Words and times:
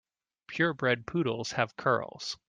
Pure 0.47 0.73
bred 0.73 1.05
poodles 1.05 1.51
have 1.51 1.77
curls. 1.77 2.35